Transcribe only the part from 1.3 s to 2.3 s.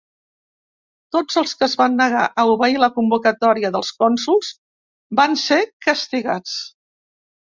els que es van negar